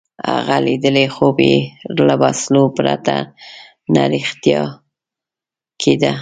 هغه 0.31 0.55
لیدلی 0.65 1.07
خوب 1.15 1.35
یې 1.49 1.57
له 2.07 2.15
وسلو 2.21 2.63
پرته 2.77 3.15
نه 3.93 4.03
رښتیا 4.13 4.61
کېده. 5.81 6.13